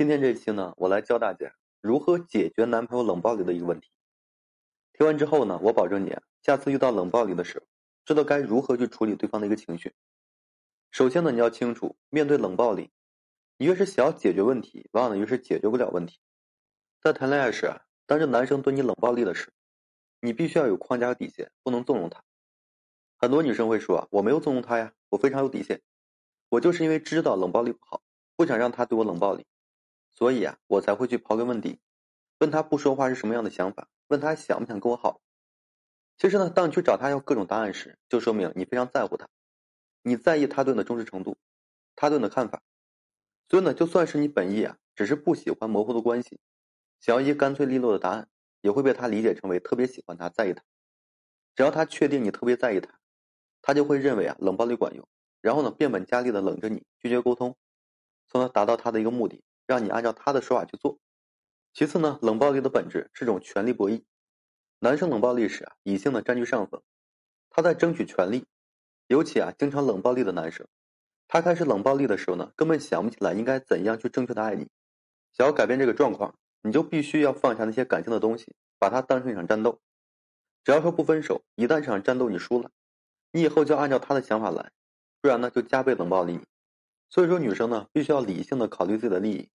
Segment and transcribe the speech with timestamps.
[0.00, 3.90] 今天这期呢，我来教大家如何解决男朋友冷暴力的一个问题。
[4.94, 7.66] 听完之后呢，我保证你，下次遇到冷暴力的时候，
[8.06, 9.92] 知道该如何去处理对方的一个情绪。
[10.90, 12.90] 首先呢，你要清楚，面对冷暴力，
[13.58, 16.18] 你越是想要解决问题，往往呢越是解决不了问题。
[17.02, 17.70] 在谈恋爱时，
[18.06, 19.52] 当这男生对你冷暴力的时候，
[20.22, 22.24] 你必须要有框架和底线，不能纵容他。
[23.18, 25.82] 很多女生会说，我没有纵容他呀，我非常有底线，
[26.48, 28.00] 我就是因为知道冷暴力不好，
[28.34, 29.44] 不想让他对我冷暴力。
[30.20, 31.80] 所以啊，我才会去刨根问底，
[32.40, 35.22] 问他不说话是什么样的想法，问他想不想跟我好。
[36.18, 39.30] 其实呢，当你去找他要各种答案时，就说明你非常在乎他，
[40.02, 41.38] 你在意他对你的重视程度，
[41.96, 42.60] 他对你的看法。
[43.48, 46.38] 所以呢，就算是你本意啊，只是不喜欢模糊的关系，
[47.00, 48.28] 想要一些干脆利落的答案，
[48.60, 50.62] 也会被他理解成为特别喜欢他，在意他。
[51.54, 53.00] 只要他确定你特别在意他，
[53.62, 55.08] 他就会认为啊冷暴力管用，
[55.40, 57.56] 然后呢变本加厉的冷着你，拒绝沟通，
[58.28, 59.42] 从而达到他的一个目的。
[59.70, 60.98] 让你按照他的说法去做。
[61.72, 64.02] 其次呢，冷暴力的本质是种权力博弈。
[64.80, 66.82] 男生冷暴力时啊，理性的占据上风，
[67.50, 68.46] 他在争取权利。
[69.06, 70.66] 尤其啊，经常冷暴力的男生，
[71.28, 74.66] 他开始冷暴力的时候呢，根本想不起来应该怎样去正确的爱你。
[75.32, 79.78] 想要改变这个状况，你就必须要放下那些感性的东西，把它当成一场战斗。
[80.64, 82.72] 只要说不分手，一旦这场战斗你输了，
[83.30, 84.72] 你以后就按照他的想法来，
[85.20, 86.44] 不然呢，就加倍冷暴力你。
[87.08, 89.48] 所以说，女生呢，必须要理性的考虑自己的利益。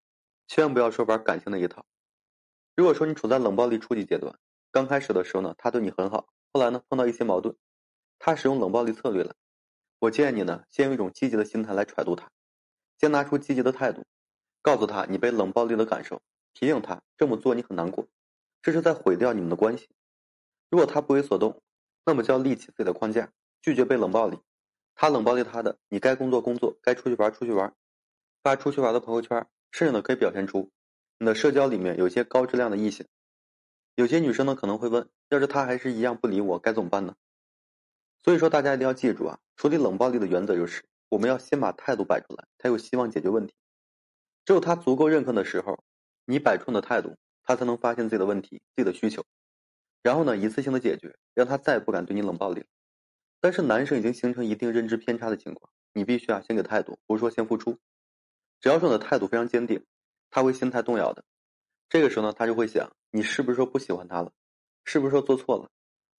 [0.48, 1.86] 千万不要说玩感性那一套。
[2.76, 4.38] 如果说你处在冷暴力初级阶段，
[4.72, 7.56] 刚开始的时候呢，他对你很好，后来呢碰到一些矛盾，
[8.20, 9.36] 他使用冷暴力策略了。
[10.00, 12.30] 我建议你呢，先用一种积极的心态来揣度他，
[13.00, 14.06] 先拿出积极的态度，
[14.62, 16.22] 告诉他你被冷暴力的感受，
[16.54, 18.08] 提醒他这么做你很难过，
[18.62, 19.90] 这是在毁掉你们的关系。
[20.70, 21.62] 如果他不为所动，
[22.06, 24.38] 那么就要立起自己的框架，拒绝被冷暴力。
[24.94, 27.74] 他冷暴力他的，你该工作工作，该出去玩出去玩，
[28.44, 29.48] 发出去玩的朋友圈。
[29.76, 30.72] 甚至呢，可以表现出
[31.20, 33.06] 你的社交里面有些高质量的异性。
[33.96, 37.14] 有些女生呢可能会问：要是他还是一样不理我，该怎么办呢？
[38.24, 43.54] 所以说，大家一定要记住啊，处理冷暴力的原则就是，我们要先把态度摆出来，才有希望解决问题。
[44.46, 45.84] 只有他足够认可的时候，
[46.24, 49.26] 你摆出的态度，他才能发现自己的问题、自己的需求，
[50.02, 52.64] 然后呢，一次性的解决，让他再也不敢对你冷暴力。
[53.42, 57.78] 但是男生已经形成一定认知偏差的情况，你必须啊，先给态度，不是说先付出。
[58.62, 59.86] 只要说你的态度非常坚定，
[60.32, 61.24] 他会心态动摇的。
[61.88, 64.32] 这个时候呢，他就会想：你是不是说不喜欢他了？
[64.84, 65.70] 是不是说做错了？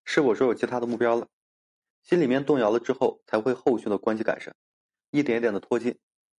[0.05, 1.27] 是否说有其他的目标了？
[2.03, 4.55] 心里面动摇了之后，才会后续的关系改善，
[5.11, 5.97] 一点一点的拖近。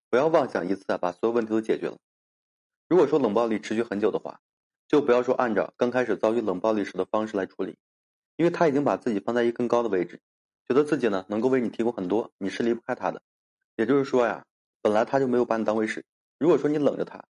[0.09, 1.97] 不要妄想一次啊把所有问题都解决了。
[2.87, 4.39] 如果说冷暴力持续很久的话，
[4.87, 7.77] 就不要说按照刚开始遭遇冷暴力时的方式来处理，
[8.37, 10.21] 因为他已经把自己放在一个更高的位置，
[10.69, 13.21] 觉得自己呢能够为你提供很多，你是离不开他的。
[13.75, 14.46] 也就是说呀。
[14.81, 16.05] 本来他就没有把你当回事，
[16.37, 17.25] 如果说你冷着他，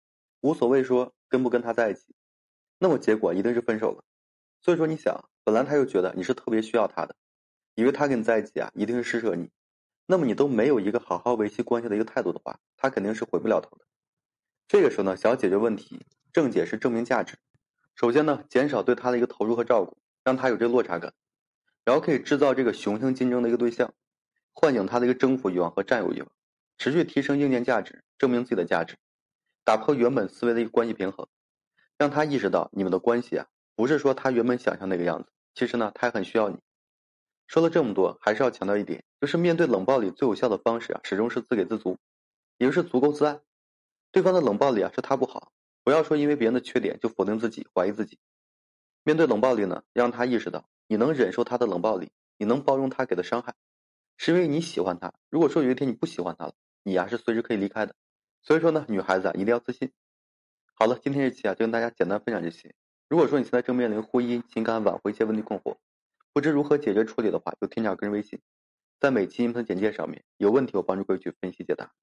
[0.41, 2.15] 无所谓说跟不跟他在一起，
[2.79, 4.03] 那么结果一定是分手了。
[4.61, 7.15] 所以说你想，本来他又觉得你是特别需要他的，
[7.75, 9.49] 以为他跟你在一起啊一定是施舍你，
[10.05, 13.85] 那么你都没有一个好好维系关系的一个态度的话，他肯定是回不了头的。
[14.67, 17.37] 这个时候呢，想要解决问题，正解是证明价值。
[17.95, 21.13] 首先呢，减少对他的一个投入和照顾，让他有这个落差感，
[21.83, 23.93] 然后可以制造这个雄性竞争的一个对象，
[24.53, 26.31] 唤醒他的一个征服欲望和占有欲望。
[26.77, 28.97] 持续提升硬件价值，证明自己的价值，
[29.63, 31.27] 打破原本思维的一个关系平衡，
[31.97, 35.29] 让他意识到你们的关系啊，不是说他原本想象那个样子。
[35.55, 36.57] 其实呢，他也很需要你。
[37.47, 41.97] 说了这么多，还是要强调一点，就是面对冷暴力最有效的方式啊，始终是自给自足，
[42.57, 43.39] 也就是足够自爱。
[44.11, 45.51] 对方的冷暴力啊，是他不好，
[45.83, 48.17] 不要说因为别人的缺点就否定自己、怀疑自己。
[49.03, 53.53] 面对冷暴力呢，让他意识到你能忍受他的冷暴力，你能包容他给的伤害。
[54.17, 55.13] 是因为你喜欢他。
[55.29, 57.95] 如果说有一天你不喜欢他了，你呀是随时可以离开的。
[58.41, 59.91] 所以说呢，女孩子啊一定要自信。
[60.73, 62.73] 好了，今天这期啊就跟大家简单分享这些。
[63.09, 65.77] 如果说你现在正面临婚姻、情感挽回一些问题困惑，
[66.33, 68.41] 不知如何解决处理的话，就添加个人微信，
[68.99, 71.93] 在每期音频简介上面有问题我帮助各位去分析解答。